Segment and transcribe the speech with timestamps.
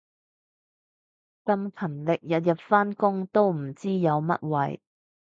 [1.45, 4.79] 咁勤力日日返工都唔知有乜謂